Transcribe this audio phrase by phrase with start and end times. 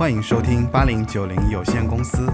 [0.00, 2.26] 欢迎收听八零九零有限公司。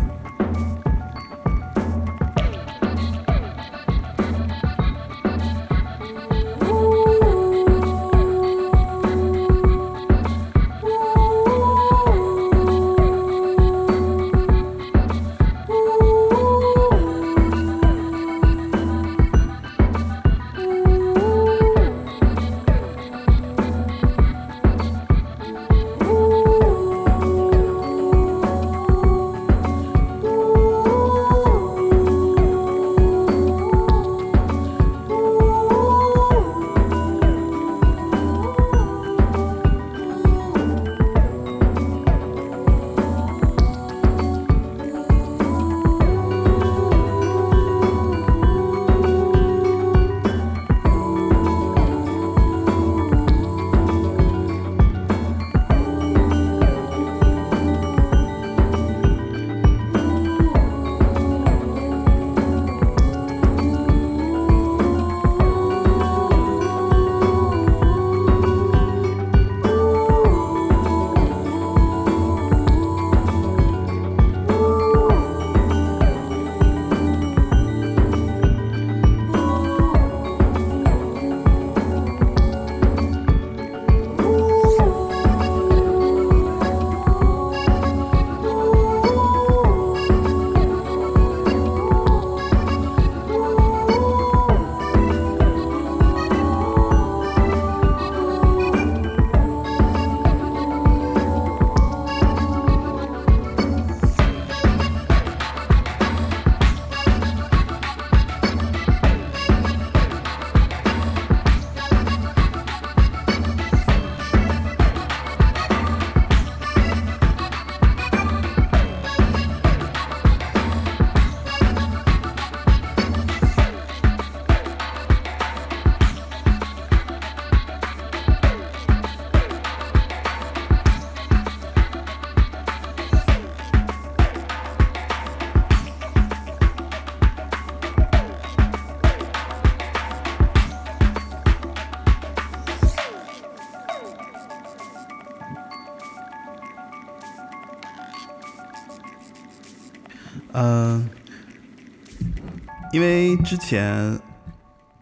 [153.46, 154.18] 之前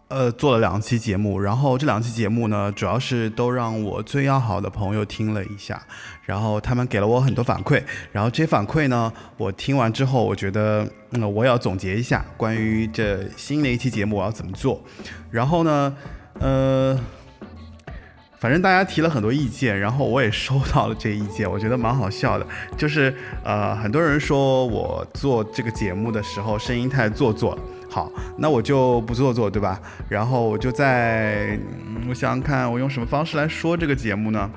[0.08, 5.82] 呃做了两期节目，然后这两期节目呢，主要是都让我最要好的朋友听了一下，
[6.24, 7.82] 然后他们给了我很多反馈，
[8.12, 14.84] 然后这些反馈呢，我听完之后，我觉得嗯，我也要总结一下关于这新的一期节目我要怎么做，
[15.30, 15.96] 然后呢，
[16.40, 17.00] 呃。
[18.40, 22.46] 反正大家提了很多意见，然后我也收到了这意见，我觉得蛮好笑的。
[22.76, 27.62] 就是呃，很多人说我做这个节目的时候声音太做作了。
[27.94, 29.80] 好，那我就不做作，对吧？
[30.08, 31.56] 然后我就在，
[32.08, 34.50] 我想想看，我用什么方式来说这个节目呢？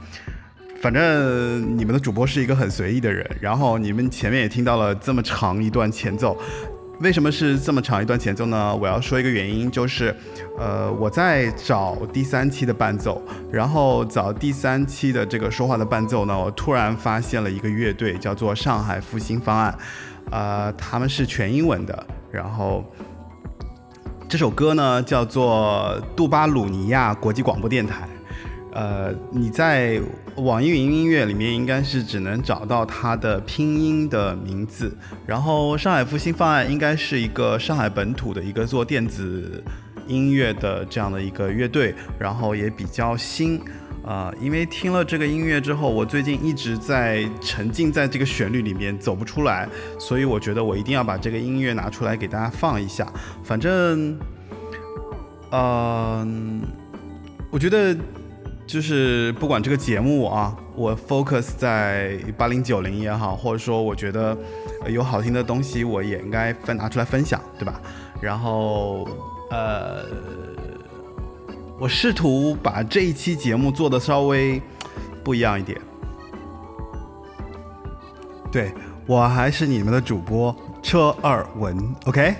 [0.81, 6.35] 反正你们的主播是一个很随意的人，然后你们前面也听到了这么长一段前奏。
[6.99, 8.75] 为什么是这么长一段前奏呢？
[8.75, 10.15] 我要说一个原因，就是，
[10.57, 13.21] 呃，我在找第三期的伴奏，
[13.51, 19.77] 然后找第三期的这个说话的伴奏呢，我突然发现了一个乐队，叫做上海复兴方案，
[20.31, 22.83] 呃，他们是全英文的，然后
[24.29, 28.09] 这首歌呢叫做杜巴鲁尼亚国际广播电台。
[28.73, 30.01] 呃，你在
[30.35, 34.95] 网易云音乐里面应该是只能找到它的拼音的名字。
[35.25, 39.63] 然后上海复兴方案应该是一个上海本土的一个做电子
[40.07, 43.61] 音乐的这样的一个乐队，然后也比较新。
[44.07, 49.67] 啊，因为听了这个音乐之后，我最近一直在沉浸在这个旋律里面走不出来，
[49.99, 53.05] 所以我觉得我一定要把这个音乐拿出来给大家放一下。
[53.43, 54.17] 反正，
[55.51, 56.61] 嗯，
[57.51, 57.95] 我觉得。
[58.67, 64.37] 就是不管这个节目啊，我 focus 在八零九零也好，或者说我觉得
[64.89, 67.81] 有好听的东西，我也应该分拿出来分享，对吧？
[68.21, 69.07] 然后
[69.51, 70.03] 呃，
[71.79, 74.61] 我试图把这一期节目做的稍微
[75.23, 75.79] 不一样一点。
[78.51, 78.73] 对
[79.05, 82.35] 我还是你们的主播车二文，OK？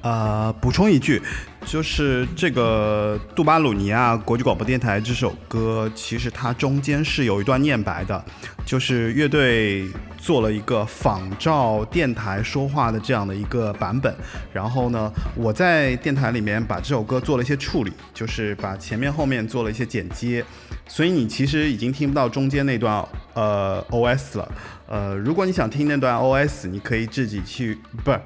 [0.00, 1.20] 呃，补充一句。
[1.66, 8.24] 就是这个杜巴鲁尼亚国际广播电台这首歌，其实它中间是有一段念白的，
[8.64, 9.84] 就是乐队
[10.16, 14.14] 做了一个仿照电台说话的这样的一个版本。
[14.52, 20.44] 然后呢，我在电台里面把这首歌做了一些处理，就是把前面后面做了一些剪接，
[20.86, 23.04] 所以你其实已经听不到中间那段
[23.34, 24.52] 呃 OS 了。
[24.86, 28.20] 呃，如果你想听那段 OS，你可以自己去，不是。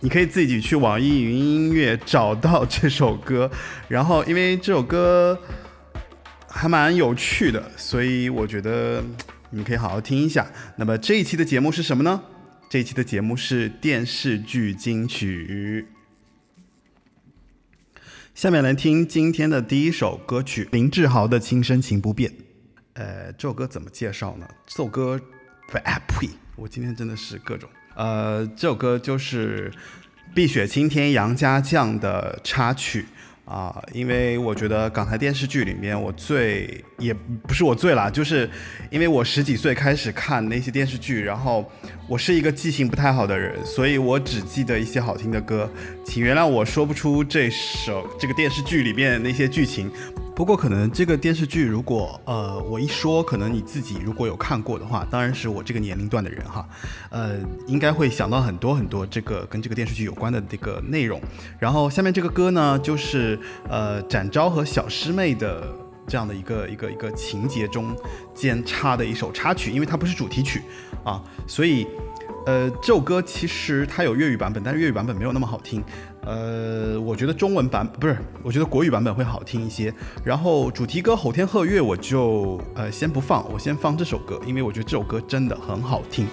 [0.00, 3.50] 你可以自己去网易云音乐找到这首歌，
[3.88, 5.38] 然后因为这首歌
[6.48, 9.02] 还蛮有趣的，所以我觉得
[9.50, 10.46] 你们可以好好听一下。
[10.76, 12.22] 那么这一期的节目是什么呢？
[12.68, 15.86] 这一期的节目是电视剧金曲。
[18.34, 22.30] 下面来听今天的第一首歌曲，林志豪的《轻声情不变》。
[22.92, 24.46] 呃，这首歌怎么介绍呢？
[24.66, 25.18] 这首歌，
[25.68, 25.80] 呸！
[26.54, 27.68] 我今天真的是各种。
[27.96, 29.70] 呃，这首歌就是
[30.34, 33.06] 《碧血青天杨家将》的插曲
[33.46, 38.48] 啊，因为我觉得港台电视剧里面我最也不是我最啦，就是
[38.90, 41.64] 因为我十几岁开始看那些电视剧，然后
[42.06, 45.70] 我是一个记性不太好的人，所以我只记得一些好听的歌，
[46.04, 49.90] 请原谅我说不出这首这个电视剧里面那些剧情。
[50.36, 56.68] 不过，可能这个电视剧，如果呃我一说，可能你自己如果有看过的话，当然是我这个年龄段的人哈，
[57.08, 61.18] 呃，应该会想到很多很多这个跟这个电视剧有关的这个内容。
[61.58, 63.40] 然后下面这个歌呢，就是
[63.70, 65.74] 呃展昭和小师妹的
[66.06, 67.96] 这样的一个一个一个情节中
[68.34, 70.60] 间插的一首插曲，因为它不是主题曲
[71.02, 71.86] 啊，所以
[72.44, 75.82] 呃这首歌其实它有粤语版本，但是粤语版本没有那么好听。
[76.26, 79.94] 呃，我觉得中文版不是，我觉得国语版本会好听一些。
[80.24, 86.26] 然后主题歌《吼天鹤月》我就呃先不放，我先放这首歌，因为我觉得这首歌真的很好听。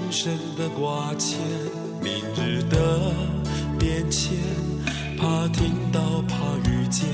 [0.00, 1.38] 今生的挂牵，
[2.00, 3.12] 明日的
[3.78, 4.38] 变迁，
[5.18, 6.36] 怕听到，怕
[6.70, 7.04] 遇见。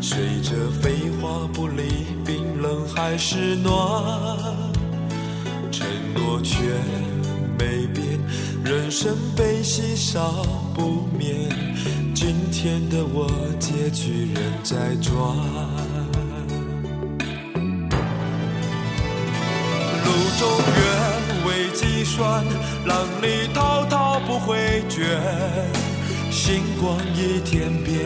[0.00, 1.82] 随着飞花不离，
[2.24, 3.74] 冰冷还是暖，
[5.72, 6.62] 承诺却
[7.58, 8.06] 没变。
[8.64, 10.30] 人生悲喜少
[10.74, 11.50] 不免，
[12.14, 15.12] 今天的我结局仍在转。
[20.04, 20.48] 路中
[20.80, 20.87] 缘。
[21.80, 22.44] 计算
[22.86, 25.06] 浪里滔滔不会倦
[26.28, 27.96] 星光一天边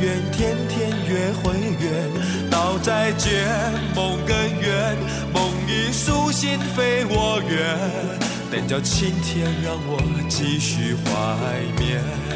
[0.00, 3.44] 愿天天约会圆到再见
[3.92, 4.96] 梦更远
[5.32, 7.76] 梦已苏醒非我愿
[8.52, 9.98] 等叫晴天让我
[10.28, 12.35] 继续怀缅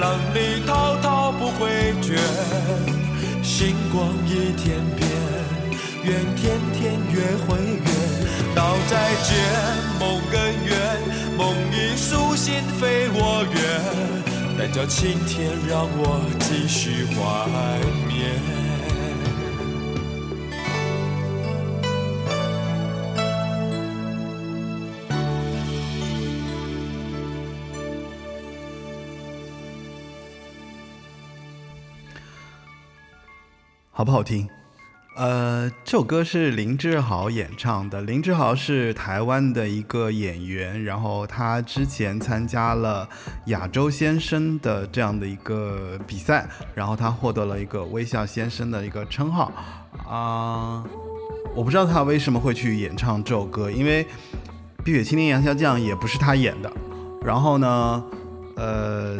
[0.00, 2.16] 浪里滔滔不回卷。
[3.42, 5.06] 星光一天变，
[6.02, 7.84] 愿天天约会圆。
[8.54, 9.36] 道再见，
[10.00, 10.74] 梦更远，
[11.36, 13.60] 梦已苏醒，非我愿。
[14.58, 17.20] 但叫青天让我继续怀
[18.08, 18.59] 缅。
[34.00, 34.48] 好不好听？
[35.14, 38.00] 呃，这首歌是林志豪演唱的。
[38.00, 43.06] 林志豪是台湾的一个演员，然后他之前参加了
[43.48, 49.52] 亚洲先生的这样的一个比赛，然后他获得了一个微笑先生的一个称号。
[50.08, 50.82] 啊，
[51.54, 54.02] 我不知道他为什么会去演唱这首歌，因为
[54.82, 56.72] 《碧血青天杨小将》也不是他演的。
[57.22, 58.02] 然后呢，
[58.56, 59.18] 呃。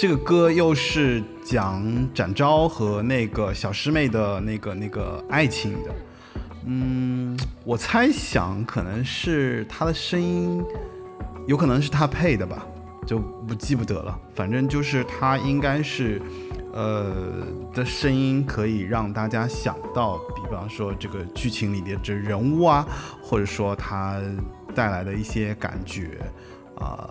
[0.00, 5.94] 这个歌又是讲展昭和那个小师妹的那个那个爱情的，
[6.64, 10.64] 嗯，我猜想可能是他的声音，
[11.46, 12.66] 有可能是他配的吧，
[13.06, 14.18] 就不记不得了。
[14.34, 16.18] 反正就是他应该是，
[16.72, 22.88] 呃，的声音可以让大家想到，比方说这个剧情里的这人物啊，
[23.22, 24.18] 或者说他
[24.74, 26.18] 带来的一些感觉，
[26.76, 27.06] 啊，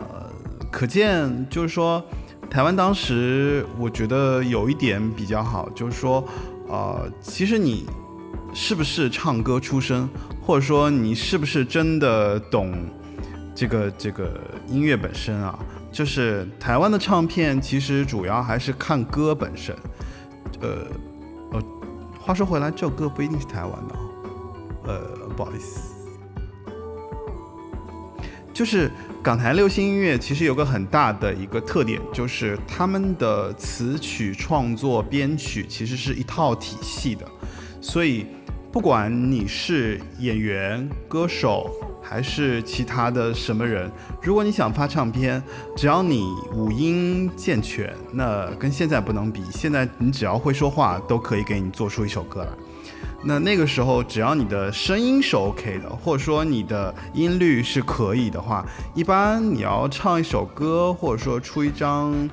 [0.71, 2.03] 可见就是说。
[2.49, 6.23] 台湾当时我觉得有一点比较好，就是说，
[6.67, 7.85] 呃，其实你
[8.53, 10.09] 是不是唱歌出身，
[10.41, 12.73] 或者说你是不是真的懂
[13.53, 15.57] 这个这个音乐本身啊？
[15.91, 19.75] 就是台湾的唱片其实主要还是看歌本身。
[20.61, 20.87] 呃
[21.51, 21.61] 呃，
[22.19, 23.95] 话说回来，这首歌不一定是台湾的，
[24.85, 24.99] 呃，
[25.35, 25.98] 不好意思，
[28.59, 28.91] 就是。
[29.21, 37.25] 港台流行音乐其实有个很大的一个特点，就是他们的词曲创作、编曲其实是一套体系的。
[37.81, 38.25] 所以，
[38.71, 41.69] 不管你是演员、歌手，
[42.01, 45.43] 还是其他的什么人，如果你想发唱片，
[45.75, 46.23] 只要你
[46.53, 49.43] 五音健全，那跟现在不能比。
[49.51, 52.49] 现在你只要会说话，都可以给你做出一首歌来。
[53.21, 62.29] 那那个时候，只要你的声音是 OK 的，或者说你的音律是可以的话，一般你要唱一首歌，或者说出一张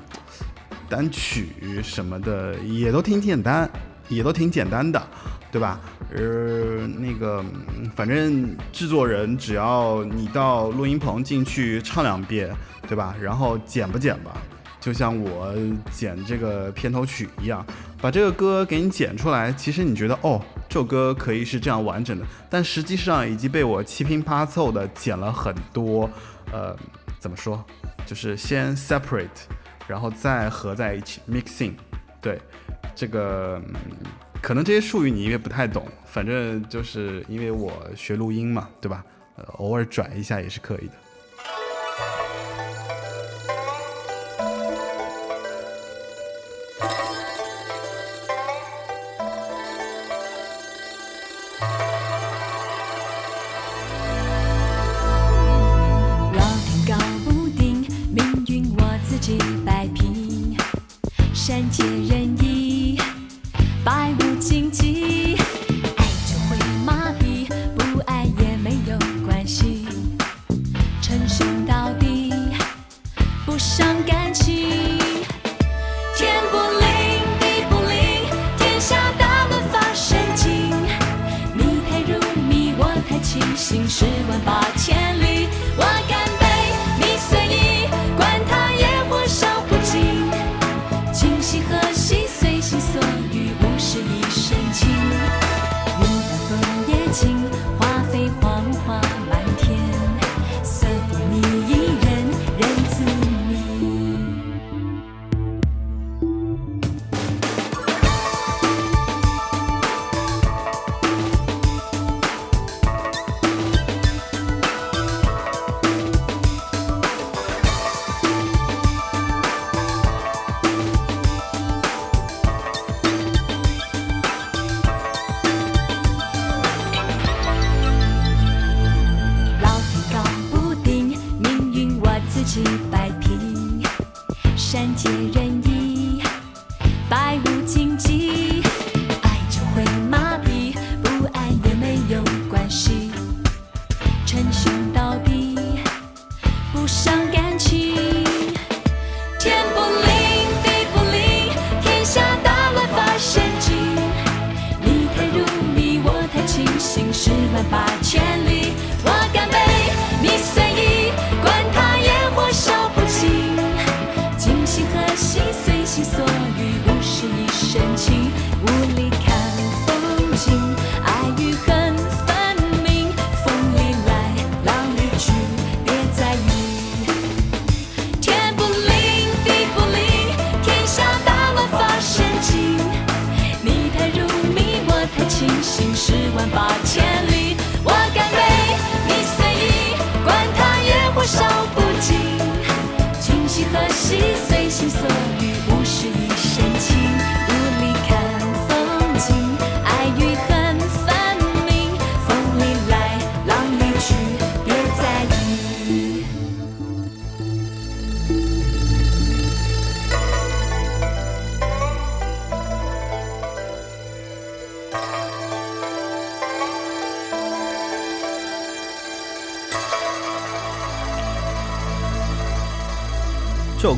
[0.87, 1.49] 单曲
[1.83, 3.69] 什么的，也都挺简单，
[4.07, 5.01] 也都挺简单的，
[5.51, 5.79] 对吧？
[6.15, 7.43] 呃，那个，
[7.93, 12.49] 反正制作人只要你到录音棚进去唱两遍，
[12.87, 13.13] 对吧？
[13.21, 14.31] 然后剪吧剪吧。
[14.79, 15.53] 就像我
[15.91, 17.65] 剪这个片头曲一样，
[18.01, 19.51] 把这个歌给你剪出来。
[19.51, 26.09] 其实你觉得哦，这首歌可以是这样完整的，但实际上已经被我七拼八凑的剪了很多。
[26.51, 26.75] 呃，
[27.19, 27.63] 怎么说？
[28.05, 29.27] 就是先 separate，
[29.87, 31.73] 然后再合在一起 mixing。
[32.21, 32.39] 对，
[32.95, 33.61] 这个
[34.41, 39.03] 可能这些术语你因为不太懂，反正就是因为我学录音嘛，对吧？
[39.35, 40.93] 呃，偶尔转一下也是可以的。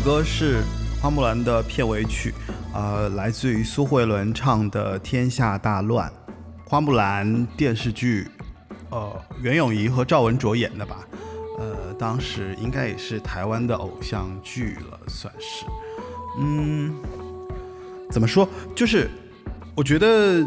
[0.09, 0.63] 歌是
[0.99, 2.33] 花木兰的片尾曲，
[2.73, 6.11] 呃，来自于苏慧伦唱的《天下大乱》。
[6.65, 8.27] 花木兰电视剧，
[8.89, 11.07] 呃，袁咏仪和赵文卓演的吧？
[11.59, 15.67] 呃，当时应该也是台湾的偶像剧了，算是。
[16.39, 16.91] 嗯，
[18.09, 18.49] 怎么说？
[18.75, 19.07] 就是
[19.75, 20.43] 我觉得，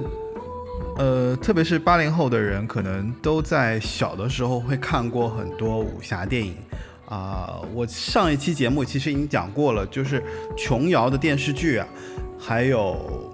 [0.96, 6.56] 呃，特别是八零后的人，可能都在小的时候会看过很多武侠电影。
[7.12, 10.24] 啊，我上一期节目其实已经讲过了，就是
[10.56, 11.86] 琼瑶的电视剧啊，
[12.38, 13.30] 还有，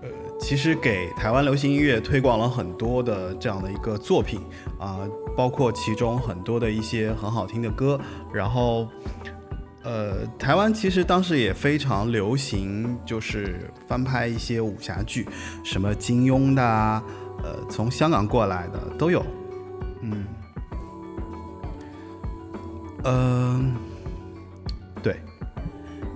[0.00, 0.08] 呃，
[0.38, 4.40] 其实给台湾流行音乐推广了很多的这样的一个作品
[4.78, 5.00] 啊，
[5.36, 7.98] 包括其中很多的一些很好听的歌，
[8.32, 8.86] 然后，
[9.82, 15.26] 呃，台湾其实当时也非常流行，就是翻拍一些武侠剧，
[15.64, 17.02] 什么金庸的啊，
[17.42, 19.20] 呃，从香港过来的都有，
[20.00, 20.24] 嗯。
[23.04, 23.74] 嗯，
[25.02, 25.16] 对，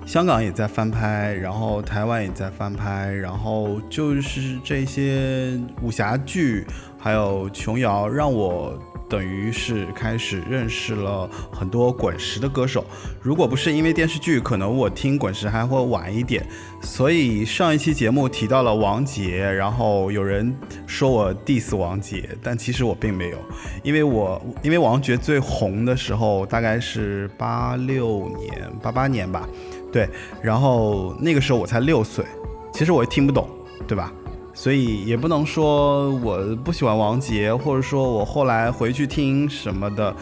[0.06, 6.66] 香港也在翻拍，然后台湾也在翻拍，然后就是这些武侠剧，
[6.98, 8.78] 还有琼瑶，让我。
[9.08, 12.84] 等于是开始认识了很多滚石的歌手。
[13.22, 16.46] 如果不是因为电视剧，可能我听滚石还会晚一点。
[16.80, 20.54] 所以上一期节目提到了王杰，然后有人
[20.86, 23.38] 说我 diss 王杰，但其实我并没有，
[23.82, 29.48] 因为我因为王杰最红的时候大概是八六年、八八年吧，
[29.90, 30.08] 对，
[30.40, 32.24] 然后那个时候我才六岁，
[32.72, 33.48] 其实我也听不懂，
[33.88, 34.12] 对吧？
[34.58, 40.12] 所以也不能说我不喜欢王杰，或者说我后来回去听什么的，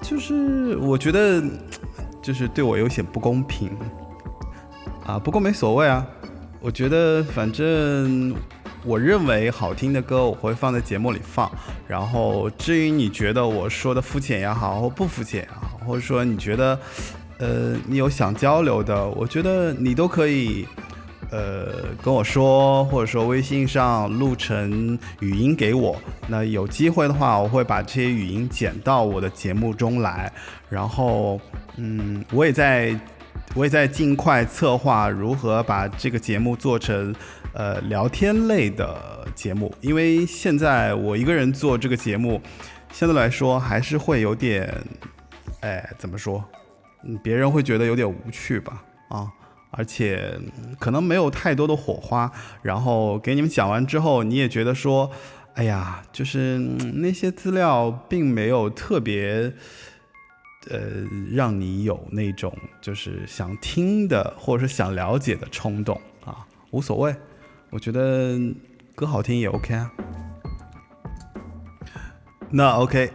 [0.00, 1.44] 就是我觉得
[2.22, 3.70] 就是对我有些不公平
[5.04, 5.18] 啊。
[5.18, 6.02] 不过没所谓啊，
[6.62, 8.34] 我觉得反正
[8.86, 11.52] 我认为好听的歌我会放在节目里放。
[11.86, 16.80] 然后至于你觉得我说的肤浅也好，或不肤浅也好，或者说你觉得
[17.36, 20.66] 呃你有想交流的，我觉得你都可以。
[21.32, 25.98] 呃，跟我说，或者说微信上录成语音给我。
[26.28, 30.30] 那有机会的话，我会把这些语音剪到我的节目中来。
[30.68, 31.40] 然后，
[31.78, 32.94] 嗯，我也在，
[33.54, 37.14] 我也在尽快策划如何把这个节目做成
[37.54, 39.74] 呃聊天类的节目。
[39.80, 42.42] 因为现在我一个人做这个节目，
[42.92, 44.70] 相对来说还是会有点，
[45.60, 46.44] 哎，怎么说？
[47.04, 48.82] 嗯，别人会觉得有点无趣吧？
[49.08, 49.32] 啊。
[49.72, 50.38] 而且
[50.78, 52.30] 可能没有太多的火花，
[52.62, 55.10] 然后给你们讲完之后，你也觉得说，
[55.54, 59.52] 哎呀，就是那些资料并没有特别，
[60.70, 60.78] 呃，
[61.30, 67.16] 让你有那种就是想听的或者是想了解的冲动啊，无所谓，
[67.70, 68.38] 我觉得
[68.94, 69.90] 歌好听也 OK 啊。
[72.50, 73.10] 那 OK。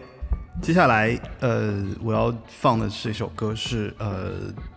[0.60, 4.32] 接下来，呃，我要放的这首歌，是呃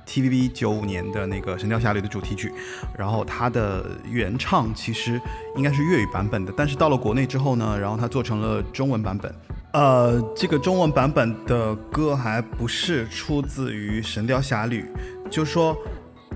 [0.07, 2.53] TVB 九五年的那个《神雕侠侣》的主题曲，
[2.97, 5.21] 然后它的原唱其实
[5.57, 9.35] 应该是粤语版本的，但是到了国内之后呢，然后它做成了中文版本。
[9.73, 14.85] 呃，这个中文版本的歌还不是出自于《神雕侠侣》，
[15.29, 15.77] 就说，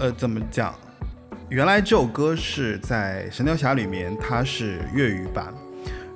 [0.01, 0.75] 呃，怎么讲？
[1.49, 5.55] 原来这首歌是在《神雕侠侣》里面，它是粤语版。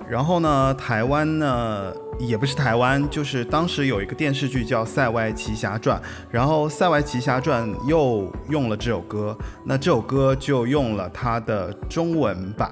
[0.09, 12.71] 然后呢，台湾呢也不是台湾，就是当时有一个电视剧叫《塞外奇侠传》，然后《塞外奇侠传》又用了这首歌，那这首歌就用了它的中文版，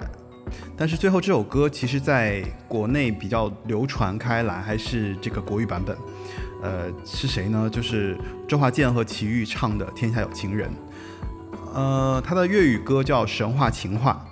[0.78, 5.94] 但是最后这首歌其实在国内比较流传开来，还是这个国语版本。
[6.62, 7.68] 呃，是谁呢？
[7.70, 8.16] 就是
[8.48, 10.70] 周华健和齐豫唱的《天下有情人》。
[11.74, 14.24] 呃，他的粤语歌叫《神话情话》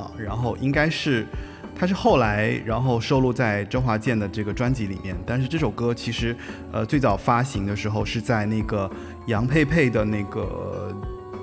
[0.00, 1.26] 啊，然后应该是。
[1.74, 5.16] 它是后来，然后收录在周华健的这个专辑里面。
[5.26, 6.36] 但是这首歌其实，
[6.70, 8.88] 呃，最早发行的时候是在那个
[9.26, 10.94] 杨佩佩的那个，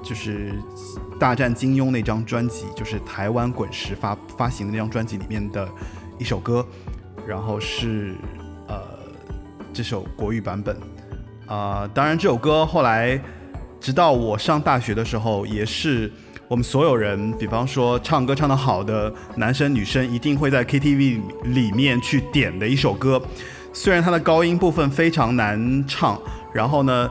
[0.02, 0.54] 就是
[1.20, 5.68] 大战金庸那张专辑，就是台湾滚石发发行的那张专辑里面的
[6.18, 6.66] 一首歌。
[7.28, 8.16] 然后是
[8.68, 8.82] 呃
[9.74, 10.80] 这首国语版本
[11.48, 13.22] 啊，当然这首歌后来，
[13.82, 16.10] 直到我上大学的时候也是。
[16.50, 23.22] 我们所有人，比方说唱歌唱得好的男生女生，一定会在 KTV 里面去点的一首歌。
[23.72, 26.20] 虽然它的高音部分非常难唱，
[26.52, 27.08] 然后呢，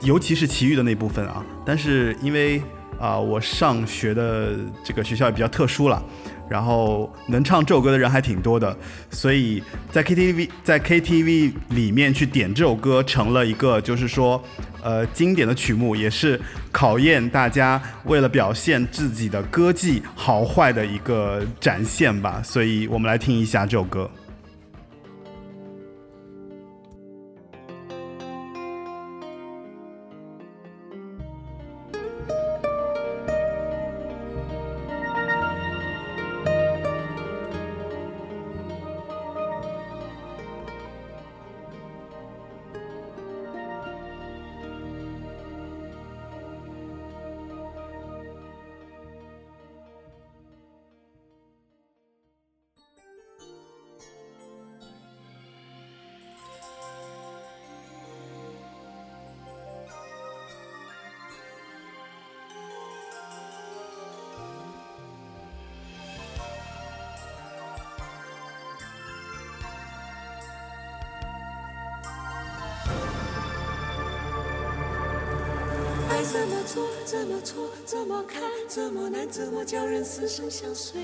[0.00, 2.60] 尤其是奇遇的那部分啊，但是因为
[2.98, 6.02] 啊，我上学的这个学校也比较特殊了。
[6.50, 8.76] 然后能唱这首歌的人还挺多的，
[9.08, 14.42] 所以在 KTV 在 KTV 里面去点这首歌成了一个就是说，
[14.82, 16.40] 呃，经典的曲目，也是
[16.72, 22.42] 考验大家为了表现自己的歌技好坏的一个展现吧。
[22.44, 24.10] 所以我们来听一下这首歌。
[80.80, 81.00] 死生相随？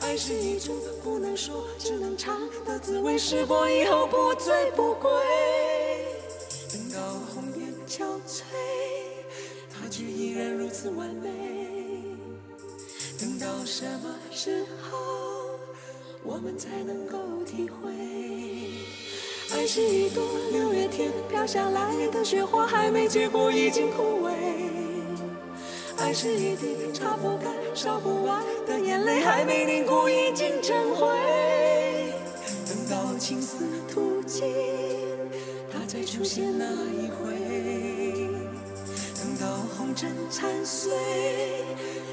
[0.00, 5.10] 爱是一种不能说，只能尝的滋味，试过以后不醉不归。
[6.72, 7.00] 等到
[7.34, 8.44] 红颜憔悴，
[9.68, 11.30] 它却依然如此完美。
[13.18, 15.58] 等到什么时候，
[16.22, 17.92] 我们才能够体会？
[19.54, 24.32] 爱是一朵六月天飘下来的雪花，还没结果已经枯萎。
[25.98, 31.04] 爱是一滴擦不干、烧不完的眼泪，还没凝固已经成灰。
[32.64, 34.54] 等到青丝吐尽，
[35.68, 37.34] 它再出现那一回；
[39.18, 40.92] 等到红尘残碎，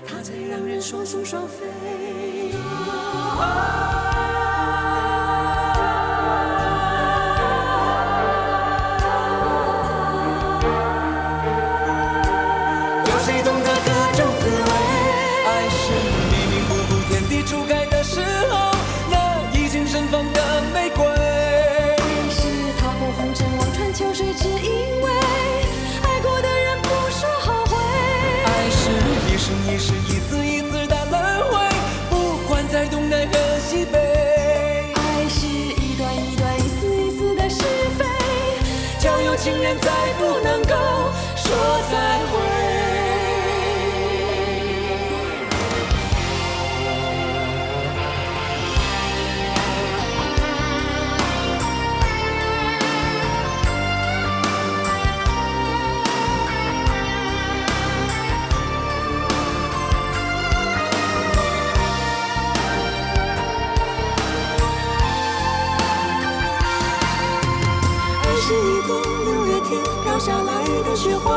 [0.07, 1.67] 它才让人双宿双飞。
[39.77, 40.75] 再不能够
[41.35, 41.55] 说
[41.91, 42.48] 再会。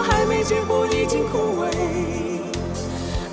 [0.02, 1.70] 还没结果已经枯萎。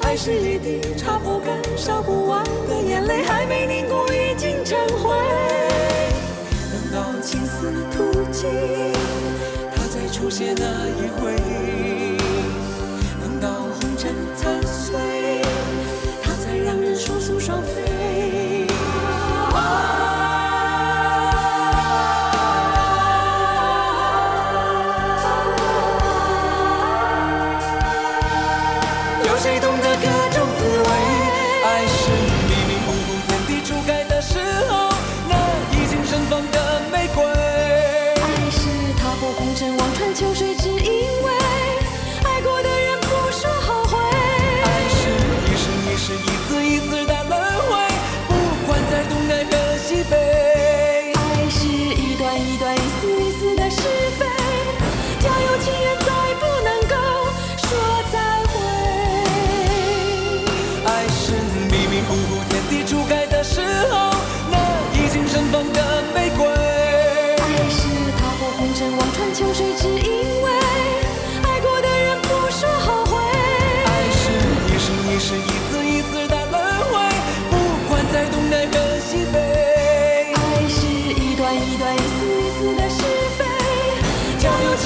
[0.02, 5.16] 爱是一滴擦不干、烧不完的眼泪，还没凝固已经成灰。
[6.72, 8.50] 等到青丝吐尽，
[9.76, 11.36] 它再出现那一回；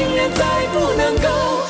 [0.03, 1.62] 情人再不能够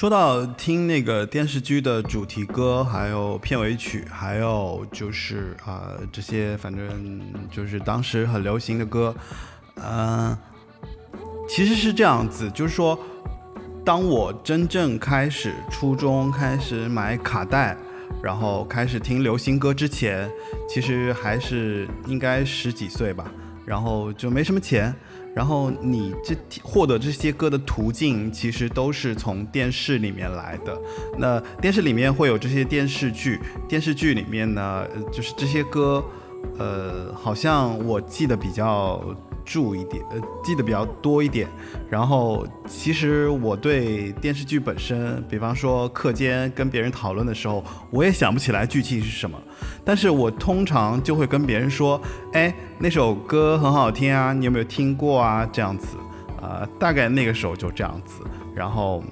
[0.00, 9.14] 说到听那个电视剧的主题歌，还有片尾曲，还有就是啊、这些，反正就是当时很流行的歌，
[9.76, 10.34] 嗯、
[11.46, 12.98] 其实是这样子，就是说，
[13.84, 17.76] 当我真正开始初中开始买卡带，
[18.22, 20.30] 然后开始听流行歌之前，
[20.66, 23.30] 其实还是应该十几岁吧，
[23.66, 24.94] 然后就没什么钱。
[25.34, 30.76] 然后你这获得这些歌的途径，其实都是从电视里面来的。
[31.18, 36.04] 那电视里面会有这些电视剧，电视剧里面呢，就是这些歌，
[36.58, 39.02] 呃，好像我记得比较
[39.50, 41.48] 注一点，呃，记得比较多一点。
[41.90, 49.36] 然后其实我对电视剧本身，比方说课间跟别人讨论的时候，我也想不起来具体是什么。
[49.84, 52.00] 但是我通常就会跟别人说，
[52.32, 55.44] 哎，那首歌很好听啊，你有没有听过啊？
[55.52, 55.96] 这样子，
[56.40, 58.22] 呃，大概那个时候就这样子。
[58.54, 59.02] 然后，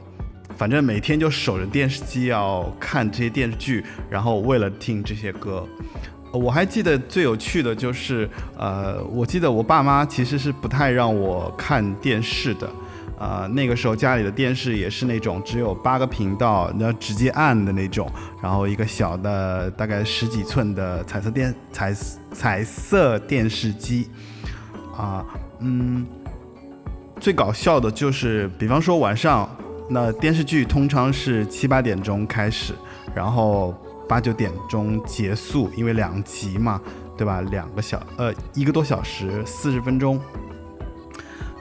[0.57, 5.67] 反正每天就守着电视机要看这些电视剧，然后为了听这些歌。
[6.31, 12.69] 我还记得最有趣的就是，呃，我记得我爸妈其实是不太让我看电视的，
[13.19, 18.07] 呃，那个时候家里的电视也是那种只有八个频道，你要直接按的那种，
[18.43, 21.95] 然后一个小的大概十几寸的彩色电彩
[22.33, 24.11] 彩色电视机，
[24.95, 25.25] 啊，
[25.61, 26.07] 嗯，
[27.19, 29.49] 最搞笑的就是，比方说晚上
[29.89, 32.75] 那电视剧通常是七八点钟开始，
[33.15, 33.75] 然后。
[34.09, 36.81] 八九点钟结束，因为两集嘛，
[37.17, 37.43] 对吧？
[37.43, 40.19] 两个小呃一个多小时，四十分钟。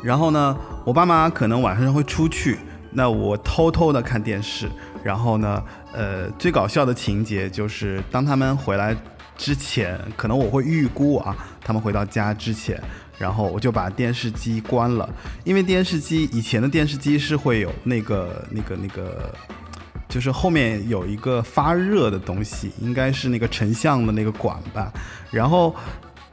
[0.02, 0.56] 然后呢，
[0.86, 2.58] 我爸妈可能晚上会出去，
[2.92, 4.70] 那我偷偷的看电视。
[5.04, 8.96] 然后呢，呃，最搞笑的情节就是当他们回来
[9.38, 12.82] 之前，可能我会预估啊，他们回到家之前，
[13.18, 15.10] 然后我就把电视机关了，
[15.44, 19.34] 因为电视机以前的电视机是会有那个那个那个。
[20.08, 24.92] 就是后面有一个发热的东西，应该是那个成像的那个管吧。
[25.32, 25.76] 然后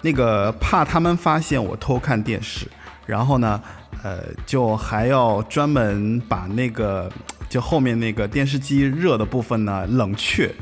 [0.00, 2.66] 那个怕他们发现我偷看电视，
[3.06, 3.60] 然后呢，
[4.02, 7.10] 呃，就还要专门把那个
[7.48, 10.54] 就后面那个电视机热的部分呢冷却。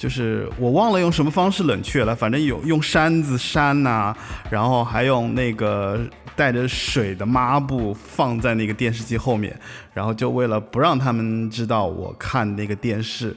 [0.00, 4.16] 就是我忘了用什么方式冷却了，反正有用扇子扇呐，
[4.50, 6.00] 然后还用那个
[6.34, 9.54] 带着水的抹布放在那个电视机后面，
[9.92, 13.36] 然后就为了不让他们知道我看那个电视，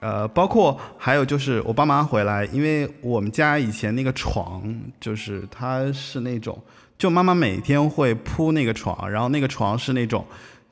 [0.00, 4.62] 呃，包括还有就是我爸妈回来，因为我们家以前那个床
[5.00, 6.62] 就是它是那种，
[6.98, 10.22] 就妈妈每天会铺那个床，然后那个床是那种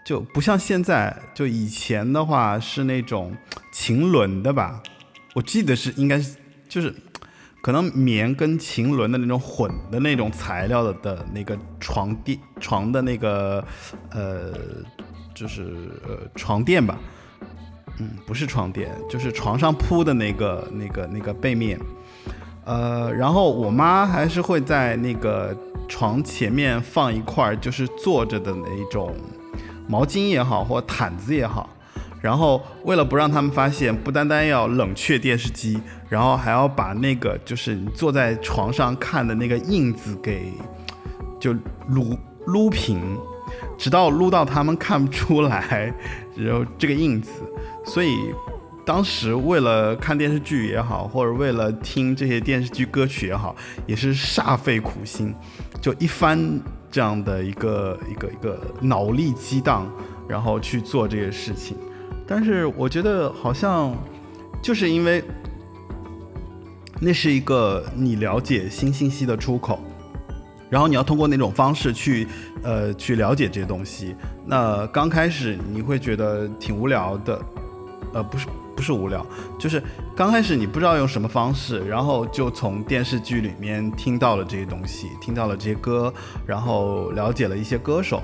[0.05, 3.35] 就不像现在，就以前的话是那种
[3.73, 4.79] 琴纶的吧。
[5.35, 6.37] 我记得是应该是
[6.69, 6.95] 就是，
[7.63, 13.65] 可能棉跟腈纶的那种混的那种材料的的那个床垫床的那个
[14.11, 14.53] 呃，
[15.35, 16.99] 就是呃床垫吧，
[17.99, 21.81] 嗯，不是床垫，就是床上铺的那个那个那个背面，
[22.67, 25.57] 呃，然后我妈还是会在那个
[25.89, 29.17] 床前面放一块就是坐着的那种
[29.89, 31.72] 毛巾也好或毯子也好。
[32.23, 40.53] 然后为了不让他们发现，不单单要冷却电视机，然后还要把那个就是你坐在床上看的那个印子给
[41.41, 41.53] 就
[41.89, 43.19] 撸撸平，
[43.77, 45.93] 直到撸到他们看不出来，
[46.37, 47.31] 然后这个印子。
[47.85, 48.17] 所以
[48.87, 55.35] 当时为了看电视剧也好，或者为了听这些电视剧歌曲也好，也是煞费苦心，
[55.81, 59.91] 就一番这样的一个一个一个脑力激荡，
[60.29, 61.77] 然后去做这些事情。
[62.27, 63.97] 但是我觉得好像
[64.63, 65.23] 就是因为
[67.01, 69.81] 那是一个你了解新信息的出口，
[70.71, 72.27] 然后你要通过那种方式去
[72.63, 74.15] 呃去了解这些东西。
[74.47, 77.41] 那刚开始你会觉得挺无聊的，
[78.15, 79.27] 呃不是不是无聊，
[79.59, 79.83] 就是
[80.17, 86.13] 刚开始你不知道用什么方式，然后就从电视剧里面听到了这些东西，听到了这些歌，
[86.47, 88.23] 然后了解了一些歌手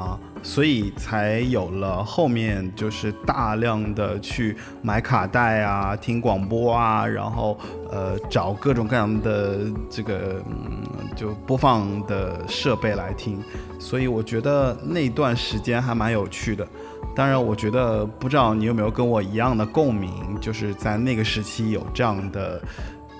[0.00, 0.18] 啊。
[0.42, 7.58] 所以才有了后面就是大量的去买卡带啊，听广播啊，然后
[7.90, 9.58] 呃找各种各样的
[9.90, 10.82] 这个嗯
[11.14, 13.38] 就播放的设备来听。
[13.78, 16.66] 所以我觉得那段时间还蛮有趣的。
[17.14, 22.62] 当然，我觉得不知道你有没有跟我一样的共鸣，就是在那个时期有这样的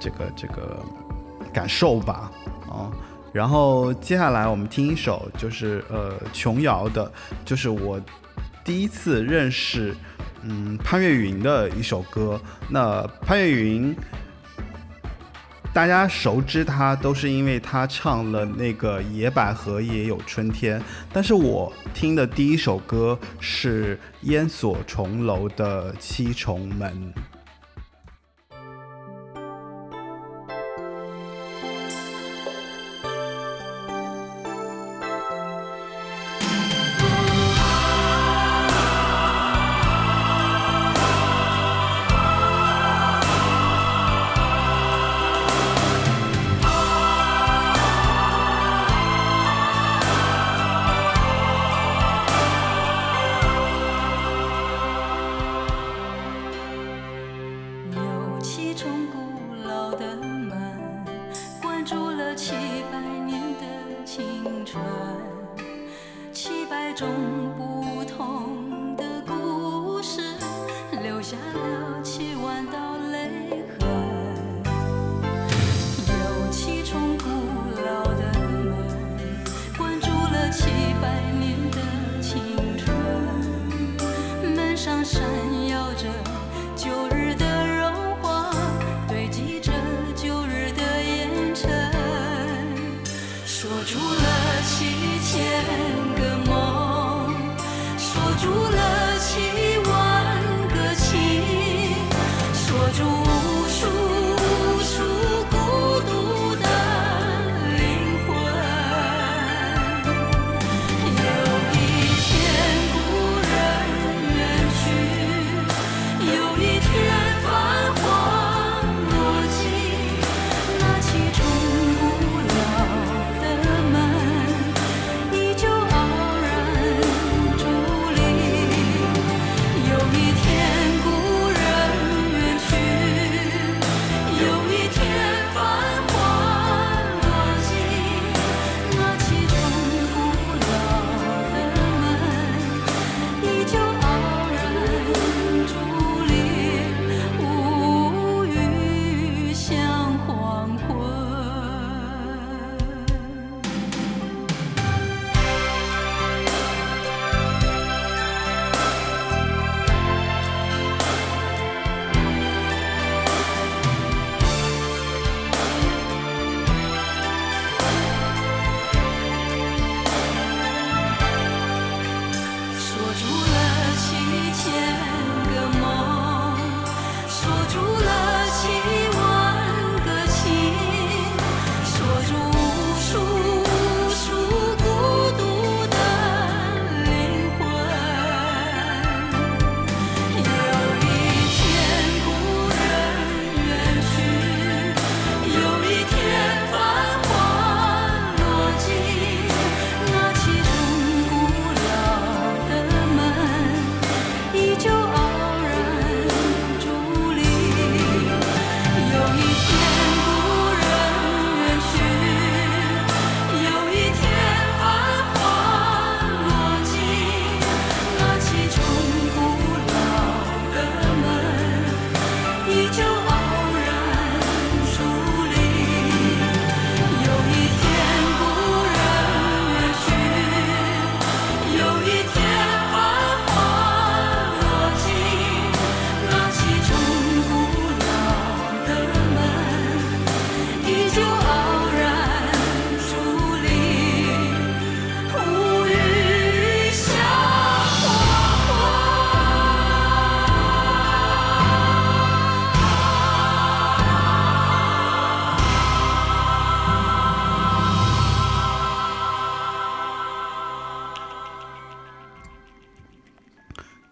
[0.01, 0.79] 这个这个
[1.53, 2.33] 感受吧，
[2.71, 2.89] 啊。
[3.33, 7.11] 然后接下来我们听一首，就是呃琼瑶的，
[7.45, 8.01] 就是我
[8.65, 9.95] 第一次认识
[10.43, 12.41] 嗯潘越云的一首歌。
[12.69, 13.95] 那潘越云，
[15.73, 20.81] 大家熟知他都是因为他唱了那个《野百合也有春天》，
[21.13, 27.15] 但是我听的第一首歌是烟锁重楼的《七重门》。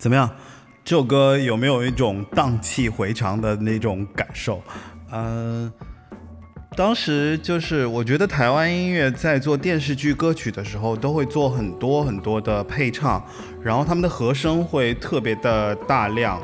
[0.08, 0.30] 怎么样？
[0.82, 4.62] 这首歌有没有一种荡气回肠的那种感受？
[5.12, 5.70] 嗯、
[6.74, 13.22] 当时就是我觉得台湾音乐在做电视剧歌曲的时候，都会做很多很多的配唱，
[13.62, 16.40] 然后他们的和声会特别的大量。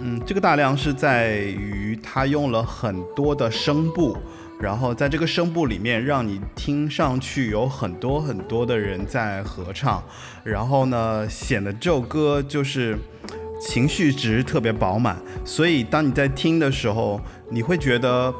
[0.00, 4.16] 嗯，这个大量是在于它用了很多的声部，
[4.58, 10.02] 然后在这个声部里面，让你听上去有很多很多的人在合唱，
[10.42, 12.98] 然后呢，显得这首歌就是
[13.60, 18.32] 情绪值特别饱满，所以当你在听的时候，你会觉得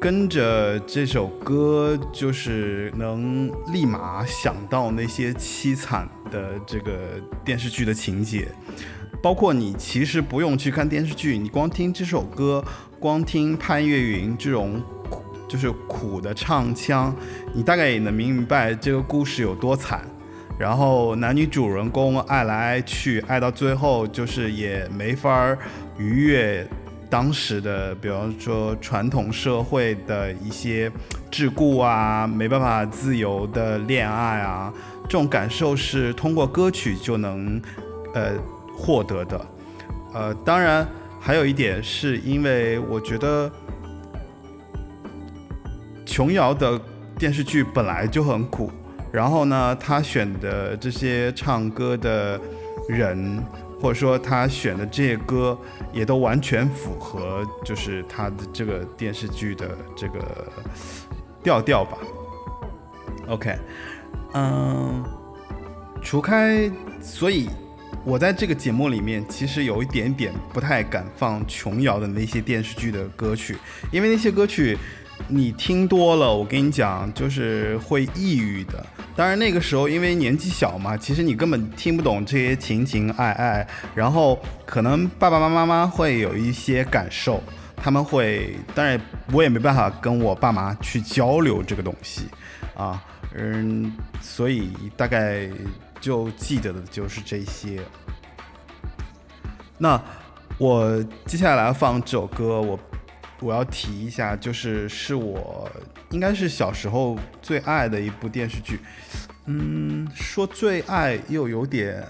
[0.00, 8.48] 跟着这首歌，就是能立马想到那些凄惨的这个电视剧的情节。
[9.22, 12.62] 包括你其实不用去看电视剧，你光听这首歌，
[13.00, 14.80] 光听潘越云这种
[15.48, 17.14] 就是苦的唱腔，
[17.52, 20.02] 你大概也能明白这个故事有多惨。
[20.58, 25.58] 然后男女主人公爱来爱去，爱到最后就是也没法儿
[25.98, 26.66] 逾越
[27.10, 30.90] 当时的，比方说传统社会的一些
[31.30, 34.72] 桎梏啊，没办法自由的恋爱啊，
[35.04, 37.60] 这种感受是通过歌曲就能
[38.14, 38.32] 呃
[38.74, 39.46] 获得的。
[40.14, 40.88] 呃，当然
[41.20, 43.52] 还有一点是因为我觉得
[46.16, 46.80] 琼瑶的
[47.18, 48.72] 电视剧本来就很苦，
[49.12, 52.40] 然后呢，他选的这些唱歌的
[52.88, 53.44] 人，
[53.78, 55.58] 或者说他选的这些歌，
[55.92, 60.50] 也都完全符合就是他的这个电视剧的这个
[61.42, 61.98] 调调吧。
[63.28, 63.54] OK，
[64.32, 65.04] 嗯，
[66.00, 67.50] 除开，所以
[68.06, 73.58] 我在这个节目里面其实有一点点不太敢放琼瑶的那些电视剧的歌曲，
[73.92, 74.78] 因为那些歌曲
[75.28, 78.84] 你听多了，我跟你讲，就是会抑郁的。
[79.16, 87.42] 当然那个时候因为年纪小嘛，其实你根本听不懂这些情情爱爱，然后可能爸爸妈妈会有一些感受，
[87.76, 89.00] 他们会，当然
[89.32, 92.28] 我也没办法跟我爸妈去交流这个东西
[92.76, 93.02] 啊，
[93.34, 93.90] 嗯，
[94.20, 95.48] 所以大概
[95.98, 97.80] 就记得的就是这些。
[99.78, 100.00] 那
[100.58, 102.78] 我接下来放这首歌，我
[103.40, 105.70] 我要提一下，就是是我
[106.10, 108.80] 应该是小时候最爱的一部电视剧。
[109.44, 112.02] 嗯，说最爱又有点，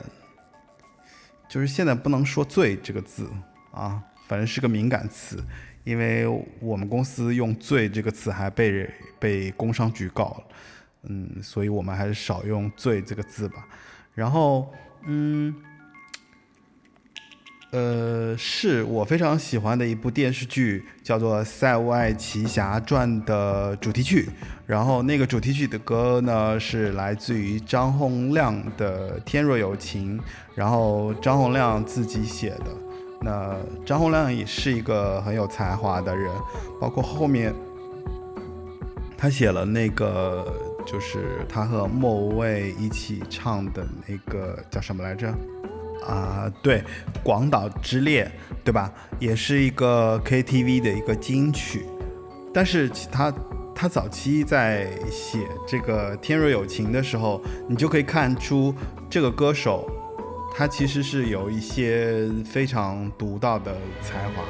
[1.48, 3.28] 就是现在不能说“最”这个字
[3.72, 5.44] 啊，反正是个敏感词，
[5.84, 6.26] 因为
[6.60, 10.44] 我们公司用“最”这个词还被被工商局告了。
[11.08, 13.66] 嗯，所以我们还是少用“最”这个字吧。
[14.14, 14.72] 然后，
[15.06, 15.54] 嗯。
[17.76, 24.30] 呃，是我非常喜欢的一部电视剧，叫做《塞外奇侠传》的主题曲。
[24.64, 30.18] 然后那个主题曲的歌呢，是来自于张洪亮的《天若有情》，
[30.54, 32.64] 然后张洪亮自己写的。
[33.20, 33.54] 那
[33.84, 36.32] 张洪亮也是一个很有才华的人，
[36.80, 37.54] 包括后面
[39.18, 40.50] 他写了那个，
[40.86, 45.30] 就是他和莫文蔚一起唱的那个叫什么来着？
[46.04, 46.78] 啊，对，
[47.22, 48.26] 《广岛之恋》，
[48.64, 48.92] 对吧？
[49.18, 51.86] 也是一个 KTV 的一个金曲。
[52.52, 53.32] 但是他
[53.74, 58.74] 他早期在写这个《天若有情》的时候，你就可以看出
[59.10, 59.90] 这个歌手
[60.56, 64.42] 他其实是有一些非常独到的才华。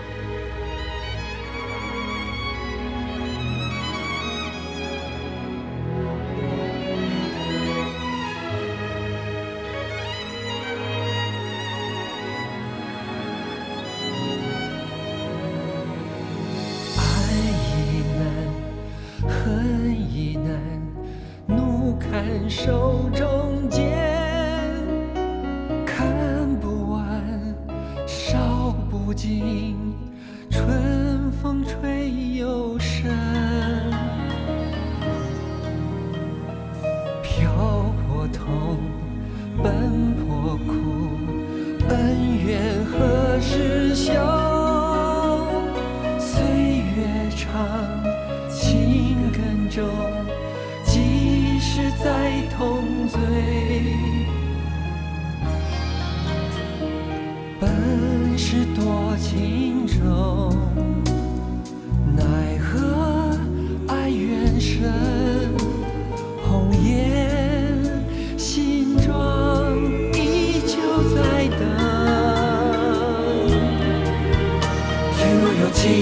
[75.87, 75.95] 今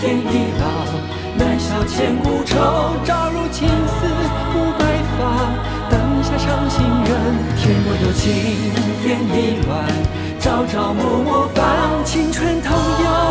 [0.00, 0.64] 天已老，
[1.38, 2.58] 难消千古愁，
[3.06, 4.06] 朝如青丝，
[4.52, 4.84] 暮白
[5.16, 5.20] 发，
[5.88, 7.08] 灯下唱新人。
[7.56, 8.22] 天若有情
[9.02, 9.88] 天亦乱，
[10.38, 11.64] 朝朝暮暮伴
[12.04, 13.23] 青春，同游。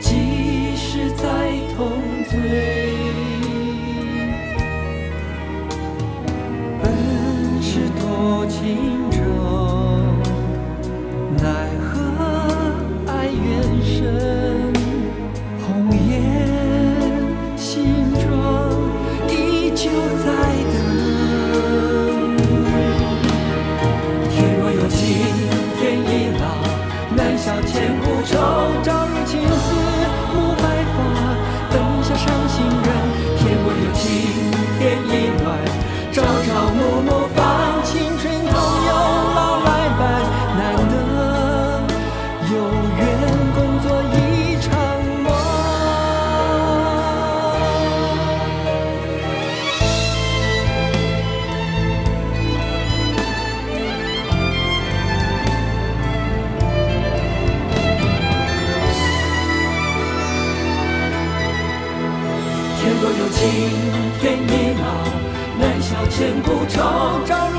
[0.00, 1.24] 即使再
[1.76, 1.90] 痛，
[2.30, 2.77] 最。
[66.10, 67.57] 千古愁。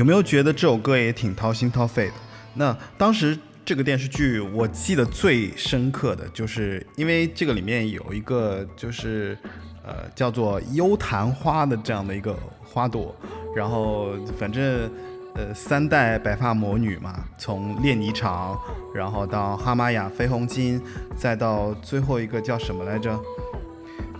[0.00, 2.14] 有没有觉得这首歌也挺掏心掏肺的？
[2.54, 9.36] 那当时这个电视剧，我记得最深刻的就是，因为这个里面有一个就是
[9.84, 12.34] 呃叫做幽昙花的这样的一个
[12.64, 13.14] 花朵，
[13.54, 14.90] 然后反正
[15.34, 18.58] 呃三代白发魔女嘛，从列尼长，
[18.94, 20.80] 然后到哈玛雅、绯红金，
[21.14, 23.20] 再到最后一个叫什么来着？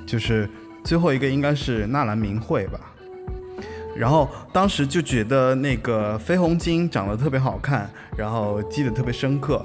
[0.07, 0.47] 就是
[0.85, 2.79] 最后一个应该是纳兰明慧吧。
[3.97, 9.65] 然后当时就觉得那个绯红金长得特别好看，然后记得特别深刻。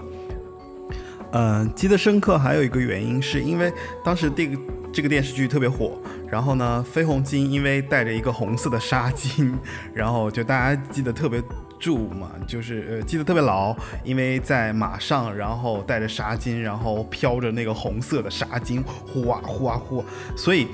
[1.31, 3.69] 嗯、记得深刻还有一个原因是因为
[4.05, 4.57] 当时这个
[4.93, 5.99] 这个电视剧特别火，
[6.29, 9.51] 然后呢，绯红金因为带着一个红色的纱巾，
[9.93, 11.43] 然后就大家记得特别
[11.77, 20.01] 住嘛，就是呃记得特别牢，因为在马上，然后带着纱巾，然后飘着那个红色的纱巾，呼啊呼啊呼，
[20.37, 20.67] 所以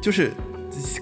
[0.00, 0.32] 就是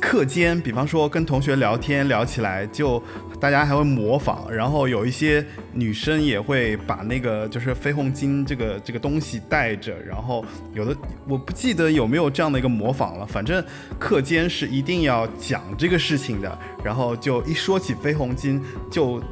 [0.00, 3.02] 课间，比方说跟同学聊天聊起来，就
[3.40, 10.96] 大家还会模仿，然后有一些女生也会把那个就是飞红巾这个这个东西带着，然后有的
[11.28, 13.62] 我不记得有没有这样的一个模仿了，反正
[13.98, 18.60] 课间是一定要讲这个事情的，然后就一说起飞红巾
[18.90, 19.22] 就。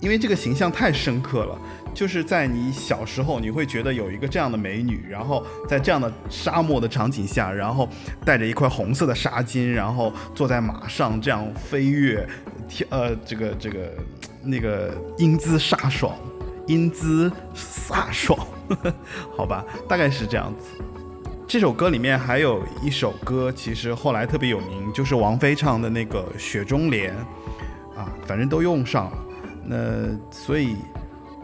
[0.00, 1.58] 因为这个形象太深刻了，
[1.98, 7.88] 就是在你小时候，你会觉得有一个这样的美女，然后在这样的沙漠的场景下，然后
[8.24, 12.24] 带着一块红色的纱巾，然后坐在马上这样飞跃，
[12.90, 13.92] 呃，这个这个
[14.44, 16.14] 那个英姿飒爽，
[16.68, 18.38] 英姿飒爽，
[19.36, 20.80] 好吧，大概是这样子。
[21.48, 27.12] 这首歌里面还有一首歌，其实后来特别有名，就是王菲唱的那个《雪中莲》，
[27.98, 29.18] 啊，反正都用上了。
[29.64, 29.76] 那
[30.30, 30.76] 所以，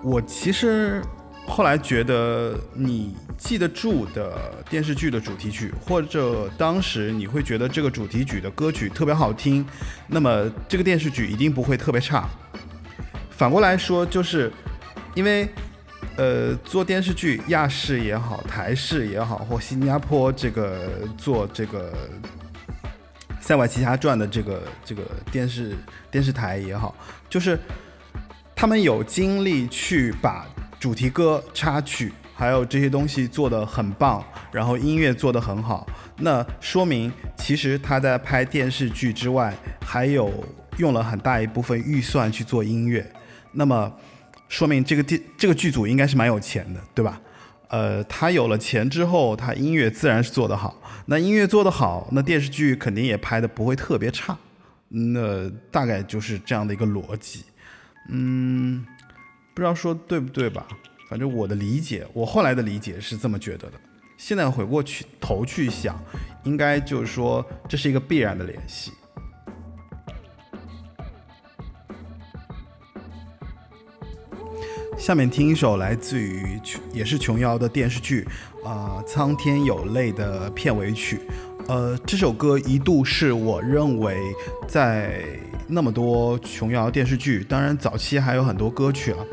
[0.05, 1.03] 我其实
[1.47, 9.65] 后来觉得，你记得住的电视剧的主题曲，或者当时你会觉得这个主题曲的歌曲特别好听，
[10.07, 12.29] 那么这个电视剧一定不会特别差。
[13.31, 14.53] 反过来说，就是
[15.15, 15.49] 因为
[16.17, 21.91] 呃，做电视剧，亚视也好，台视也好，或新加坡这个做这个
[23.41, 25.03] 《塞外奇侠传》的这个这个
[25.33, 25.75] 电视
[26.11, 26.95] 电视台也好，
[27.29, 27.59] 就是
[28.57, 30.47] 他们有精力去把
[30.81, 35.87] 主题歌、插曲还有这些东西做得很棒，然后音乐做得很好，
[36.19, 40.33] 那说明其实他在拍电视剧之外，还有
[40.79, 43.05] 用了很大一部分预算去做音乐，
[43.53, 43.93] 那么
[44.49, 47.21] 说明这个电这个剧组应该是蛮有钱的，对吧？
[47.69, 50.81] 呃，他有了钱之后，他音乐自然是做得好。
[51.07, 54.37] 那音乐做得好，那电视剧肯定也拍的不会特别差。
[54.89, 57.43] 那大概就是这样的一个逻辑。
[58.09, 58.85] 嗯，
[59.55, 60.67] 不知道说对不对吧？
[61.09, 63.73] 反正我的理解，我后来的理解是这么觉得的。
[64.17, 66.03] 现在回过去头去想，
[66.45, 68.93] 应该就是说这是一个必然的联系。
[74.97, 76.59] 下面听一首来自于
[76.93, 78.27] 也是琼瑶的电视剧
[78.65, 81.21] 啊、苍天有泪》的片尾曲。
[81.69, 84.19] 呃，这首歌一度是我认为
[84.67, 85.23] 在
[85.67, 89.27] 那么多琼瑶电视剧，当然早期还有很多歌曲了，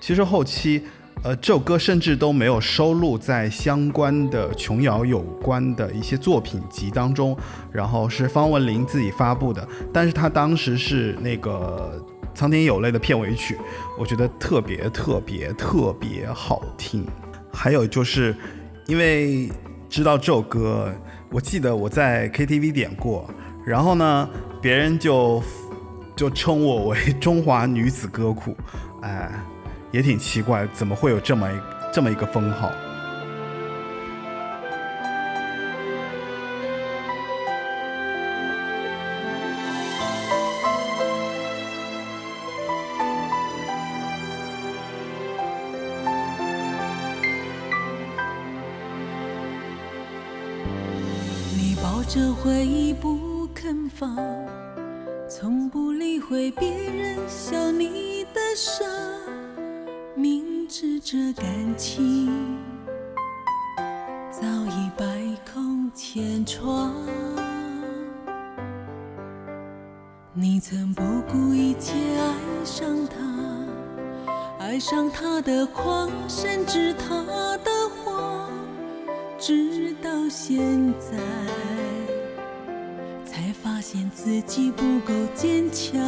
[0.00, 0.82] 其实后期。
[1.24, 7.36] 呃，这首歌甚至都没有收录在相关的琼瑶有关的一些作品集当中，
[7.70, 12.02] 然后是方文琳自己发布的，但是她当时是那个
[12.36, 13.56] 《苍天有泪》的片尾曲，
[13.96, 17.06] 我觉得特别特别特别好听。
[17.52, 18.34] 还有就是，
[18.86, 19.48] 因为
[19.88, 20.92] 知道这首歌，
[21.30, 23.30] 我记得我在 KTV 点过，
[23.64, 24.28] 然后呢，
[24.60, 25.40] 别人就
[26.16, 28.56] 就称我为中华女子歌库，
[29.02, 29.30] 哎。
[29.92, 31.46] 也挺奇怪，怎么会有这么
[31.92, 32.72] 这么一个封号？
[51.54, 54.16] 你抱着回忆不肯放，
[55.42, 58.84] 从不理会别人笑你的傻，
[60.14, 61.44] 明知这感
[61.76, 62.56] 情
[64.30, 65.04] 早已百
[65.52, 66.94] 孔千疮。
[70.32, 77.16] 你曾不顾一切爱上他，爱上他的狂，甚至他
[77.64, 78.48] 的谎，
[79.40, 81.18] 直到现在，
[83.62, 86.00] 发现自己不够坚强。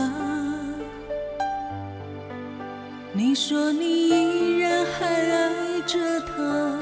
[3.13, 6.77] 你说你依然还爱着他，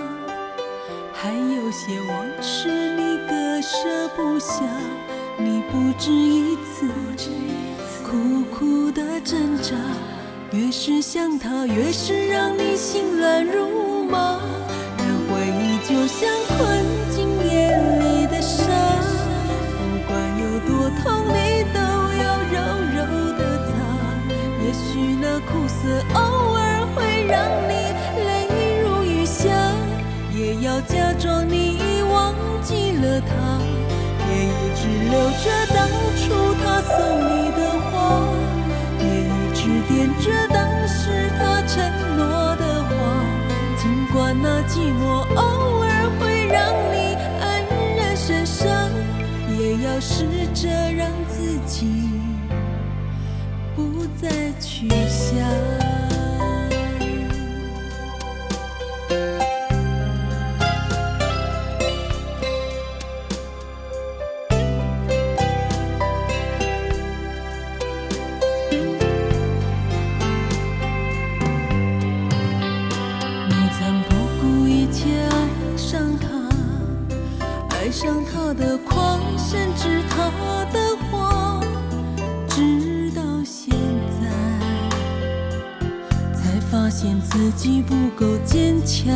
[1.12, 4.62] 还有些往事你割舍不下。
[5.38, 6.88] 你不止一次
[8.02, 9.74] 苦苦的挣扎，
[10.52, 14.40] 越是想他，越是让你心乱如麻。
[25.84, 26.20] 那苦涩偶
[26.54, 27.72] 尔会让你
[28.24, 28.30] 泪
[28.82, 29.48] 如雨下，
[30.32, 33.58] 也要假装你忘记了他。
[34.30, 36.22] 也一直留着当初
[36.62, 37.58] 他送你的
[37.90, 37.92] 花，
[39.00, 41.82] 也一直惦着当时他承
[42.16, 42.90] 诺的话。
[43.76, 45.02] 尽管那寂寞
[45.34, 47.42] 偶尔会让你黯
[47.96, 48.70] 然神伤，
[49.58, 50.24] 也要试
[50.54, 52.08] 着让自己
[53.74, 54.28] 不再
[54.60, 55.71] 去想。
[87.62, 89.14] 己不够坚强。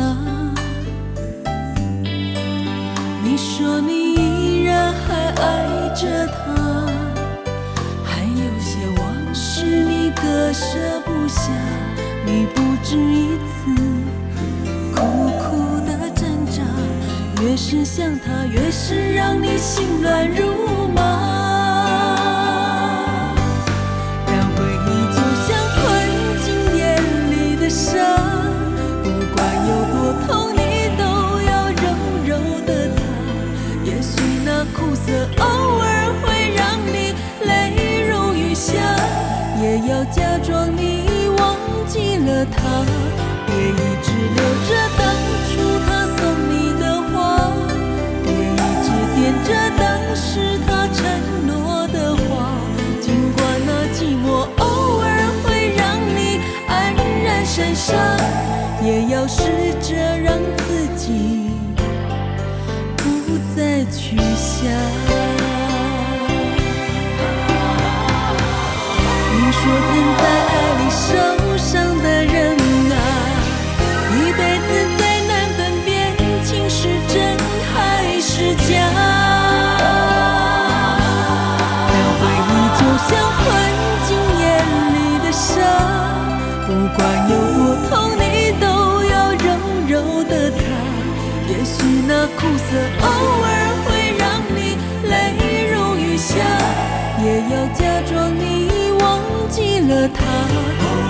[3.21, 6.55] 你说你依然还爱着他，
[8.05, 11.51] 还有些往事你割舍不下，
[12.25, 13.75] 你不止一次
[14.95, 15.01] 苦
[15.41, 16.63] 苦的挣扎，
[17.43, 21.01] 越是想他，越是让你心乱如麻。
[24.25, 25.83] 让回忆就像困
[26.45, 26.81] 进眼
[27.29, 28.26] 里的沙。
[39.87, 41.55] 要假装你已忘
[41.87, 42.83] 记了他
[43.45, 45.15] 别一直留着当
[45.47, 46.19] 初他送
[46.49, 47.53] 你的花。
[48.21, 52.51] 别一直惦着当时他承诺的话
[52.99, 55.07] 尽管那寂寞偶尔
[55.43, 57.97] 会让你黯然神伤
[58.83, 61.49] 也要试着让自己
[62.97, 65.06] 不再去想。
[92.47, 92.71] 苦涩，
[93.01, 93.07] 偶
[93.43, 93.45] 尔
[93.83, 95.11] 会让你泪
[95.69, 96.31] 如雨下，
[97.21, 99.19] 也要假装你已忘
[99.49, 100.23] 记了他，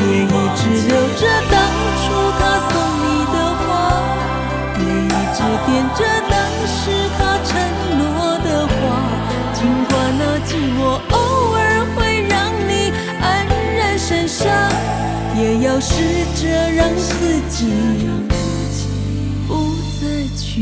[0.02, 0.26] 也一
[0.58, 1.22] 直留着
[1.52, 1.56] 当
[2.02, 2.06] 初
[2.40, 2.74] 他送
[3.04, 3.70] 你的花，
[4.80, 6.34] 也一直惦着当
[6.66, 6.82] 时
[7.20, 7.54] 他承
[8.00, 8.02] 诺
[8.40, 8.74] 的话，
[9.54, 10.80] 尽管那寂寞
[11.12, 12.36] 偶尔会让
[12.68, 13.24] 你黯
[13.78, 14.48] 然神伤，
[15.38, 16.02] 也要试
[16.36, 18.37] 着让自己。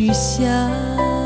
[0.06, 1.25] 雨下。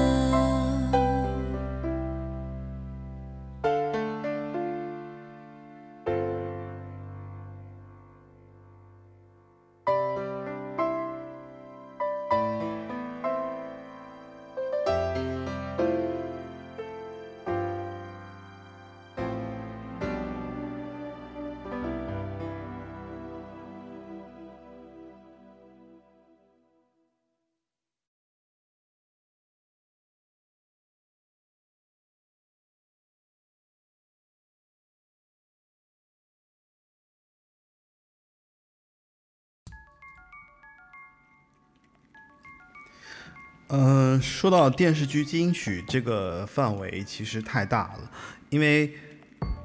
[43.70, 48.11] 呃，说到电视剧金曲这个范围其实太大了，
[48.49, 48.91] 因为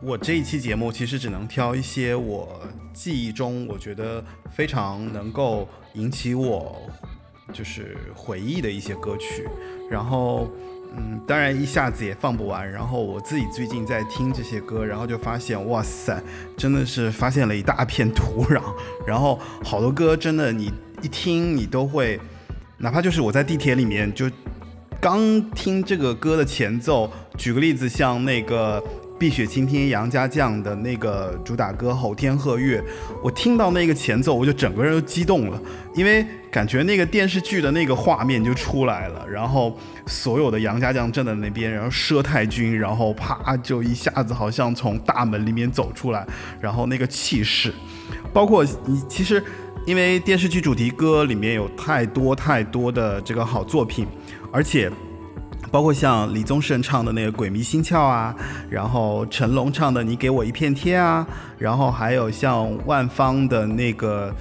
[0.02, 2.60] 我这一期节目其实只能挑一些我
[2.92, 4.22] 记忆中我觉得
[4.54, 6.82] 非常能够引起我
[7.50, 9.48] 就是回忆的一些歌曲，
[9.90, 10.50] 然后
[10.94, 12.70] 嗯，当然一下子也放不完。
[12.70, 16.22] 然后我自己最近在听这些歌，然后就发现，哇塞，
[16.58, 18.62] 真的是发现了一大片土壤。
[19.06, 22.20] 然后好多歌真的你一听你都会，
[22.78, 24.30] 哪怕就是我在地铁里面就
[25.00, 28.82] 刚听这个歌的前奏，举个例子，像那个。
[29.16, 32.80] 碧血青天杨家将的那个主打歌《吼天鹤月》，
[33.22, 35.62] 我听到那个前奏，我就整个人都激动了，
[35.94, 46.26] 因为感觉那个电视剧的那个画面就出来了，然后所有的杨家将站在那边，然后佘太君，然后啪就一下子好像从大门里面走出来，
[46.60, 47.72] 然后那个气势，
[48.32, 49.42] 包括你 其实
[49.86, 54.06] 因为电视剧主题歌里面有太多太多的这个好作品，
[54.52, 54.90] 而且。
[55.70, 58.32] 包括像李宗盛唱的那个《鬼迷心窍》啊，
[58.70, 61.26] 然后成龙唱的《你给我一片天》啊，
[61.58, 64.32] 然后还有像万芳的那个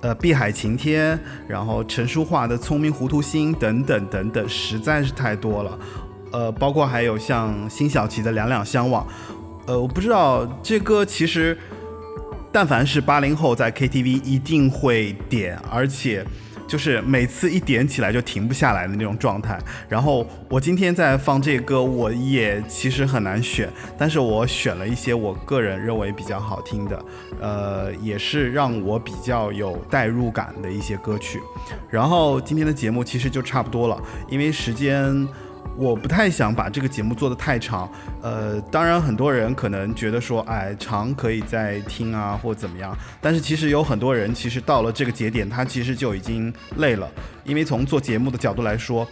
[0.00, 1.14] 呃《碧海晴天》，
[1.46, 5.78] 然后陈淑桦的《聪明糊涂心》等等等等，实在是太多了。
[6.30, 9.04] 呃，包括还有像辛晓琪的《两两相望》，
[9.66, 11.58] 呃，我不知道这歌其实，
[12.52, 16.24] 但凡是八零后在 KTV 一定会点，而且。
[16.68, 19.58] 就是每次一点起来就停不下来的那种状态。
[19.90, 27.04] 然后我今天在放这歌，我也其实很难选，但是我选了一些我个人认为比较好听的，
[27.42, 31.42] 呃，也是让我比较有代入感的一些歌曲。
[31.90, 35.28] 然后今天的节目其实就差不多了，因为时间。
[35.76, 42.96] 我不太想把这个节目做得太长，呃，当然很多人可能觉得说，哎，长可以再听啊，或怎么样。
[43.20, 47.10] 但是其实有很多人，其实到了这个节点，他其实就已经累了，
[47.44, 49.06] 因为从做节目的角度来说。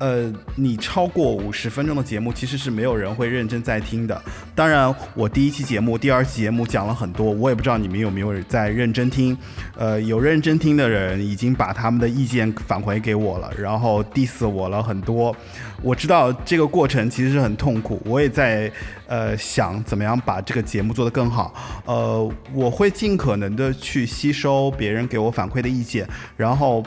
[0.00, 4.20] 呃，你超过五十分钟的节目，其实是没有人会认真在听的。
[4.54, 9.36] 当然，我第一期节目、第二期节目讲了很多，我也不知道你们有没有在认真听。
[9.76, 15.36] 呃，有认真听的人已经把他们的意见返回给我了，然后 diss 我了很多。
[15.82, 18.72] 我知道这个过程其实是很痛苦，我也在
[19.06, 21.54] 呃想怎么样把这个节目做得更好。
[21.84, 26.82] 呃，我会尽可能的去吸收别人给我反馈的意见，然后。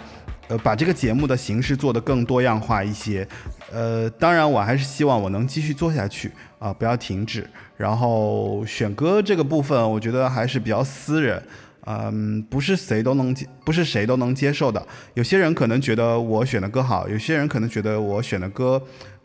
[0.54, 3.28] 呃，把这个节目的形式做得更多样化一些，
[3.72, 7.50] 呃，当然我还是希望我能继续做下去啊，不要停止。
[7.76, 11.42] 然后选歌这个部分，我觉得还是比较私人，
[11.86, 14.86] 嗯，不是谁都能接，不是谁都能接受的。
[15.16, 18.80] 有些人可能觉得我选的歌好，有些人可能觉得我选的歌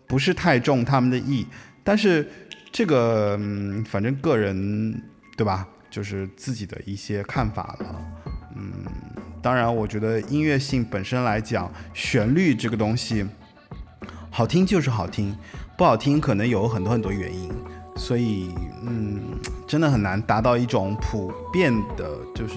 [0.06, 1.46] 不是太中他们的意。
[1.84, 2.26] 但是
[2.72, 5.02] 这个，嗯，反正个人，
[5.36, 5.68] 对吧？
[5.90, 7.96] 就是自己的一些看法了，
[8.56, 8.84] 嗯。
[9.48, 13.26] 当然，我觉得音乐性本身来讲，旋律这个东西，
[14.28, 15.34] 好听就是好听，
[15.74, 17.50] 不好听可能有很多很多原因，
[17.96, 19.18] 所以，嗯，
[19.66, 22.56] 真的很难达到一种普遍的，就是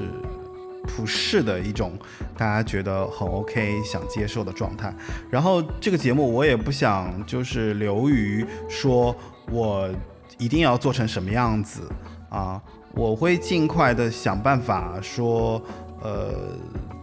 [0.85, 1.93] 普世的一种
[2.37, 4.93] 大家觉得很 OK 想接受的状态。
[5.29, 9.15] 然后这个节目我也不想就是流于说
[9.49, 9.89] 我
[10.37, 11.83] 一定要做成什么样子
[12.27, 12.61] 啊，
[12.93, 15.61] 我会尽快的想办法说。
[16.01, 16.33] 呃，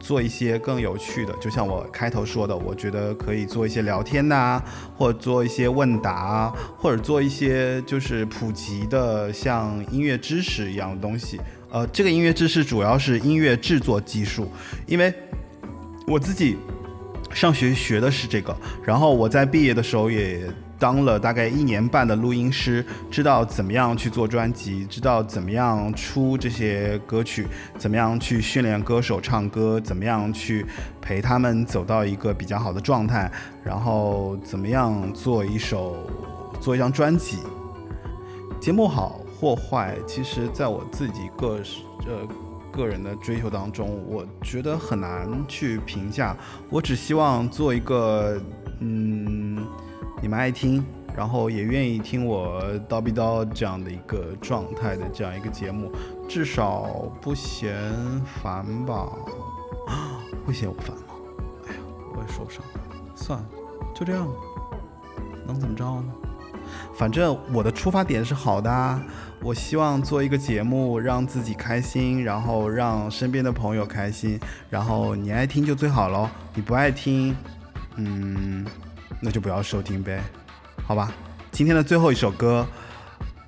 [0.00, 4.62] 做一些更有趣的，就像我开头说的，我觉得可以做一些聊天呐，
[4.96, 11.40] 或者做一些问答，或者做一些就是普及的，像音乐知识一样的东西。
[11.70, 14.50] 呃，这个音乐知识主要是音乐制作技术，
[14.86, 15.14] 因为
[16.06, 16.56] 我自己
[17.32, 20.42] 上学学的是这个，然后我在毕业的时候也。
[20.78, 30.64] 当了大概一年半的录音师，知道怎么样去做专辑，知道怎么样出这些歌曲，怎么样去训练歌手唱歌，怎么样去
[31.00, 33.28] 陪他们走到一个比较好的状态，
[33.64, 35.96] 然后怎么样做一首
[36.60, 37.38] 做一张专辑。
[38.60, 41.60] 节目好或坏，其实在我自己个
[42.06, 42.28] 呃
[42.70, 46.36] 个人的追求当中，我觉得很难去评价。
[46.70, 48.40] 我只希望做一个
[48.78, 49.66] 嗯。
[50.20, 50.84] 你们爱听，
[51.16, 55.92] 然后也愿意听我叨逼叨这样的一个状态的这样一个节目，
[56.28, 56.86] 至少
[57.20, 57.76] 不嫌
[58.42, 58.94] 烦吧？
[59.86, 61.14] 啊会嫌我烦吗？
[61.68, 61.80] 哎呀，
[62.14, 62.62] 我也说不上。
[63.14, 63.46] 算了，
[63.94, 64.32] 就这样吧，
[65.46, 66.12] 能怎么着呢？
[66.94, 69.00] 反正我的出发点是好的，啊
[69.40, 74.38] 我希望做一个节目，让自己开心，然后让身边的朋友开心，
[74.68, 77.36] 然后你爱听就最好喽，你不爱听，
[77.94, 78.66] 嗯。
[79.20, 80.22] 那就不要收听呗，
[80.86, 81.12] 好吧。
[81.50, 82.64] 今天的最后一首歌，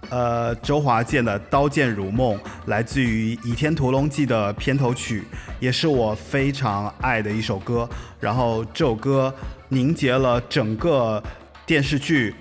[0.09, 5.23] 呃，周华健的《刀剑如梦》来自于《倚天屠龙记》的片头曲，
[5.61, 7.89] 也是我非常爱的一首歌。
[8.19, 9.33] 然后这首歌
[9.69, 11.23] 凝结了整个
[11.65, 12.35] 电视剧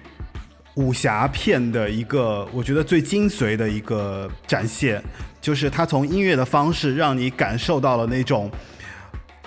[0.73, 5.03] 武侠片的一个，我觉得最精髓的一个展现，
[5.39, 8.49] 就是它从音乐的方式让你感受到了那种，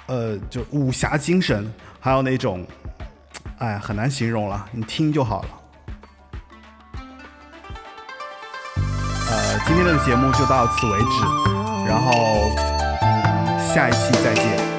[0.06, 1.68] 呃，就武侠精神，
[1.98, 2.64] 还有那种。
[3.62, 5.48] 哎，很难形容了，你听就好了。
[9.30, 12.12] 呃，今天的节目就到此为止，然后
[13.72, 14.71] 下一期再见。